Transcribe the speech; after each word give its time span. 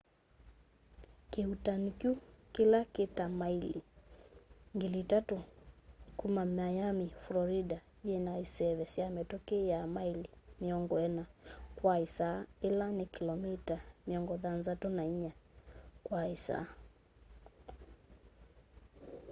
kiuutani 1.31 1.91
kyu 1.99 2.11
kila 2.55 2.79
ki 2.93 3.05
ta 3.15 3.25
maili 3.39 3.79
3,000 4.77 5.41
kuma 6.19 6.43
miami 6.57 7.07
florida 7.23 7.79
yina 8.07 8.33
iseve 8.45 8.85
sya 8.93 9.05
mituki 9.15 9.57
ya 9.71 9.79
maili 9.95 10.29
40 10.61 11.25
kwa 11.77 11.95
isaa 12.05 12.41
ila 12.67 12.87
ni 12.97 13.05
kilomita 13.13 13.75
64 14.07 15.31
kwa 16.05 16.21
isaa 16.35 16.67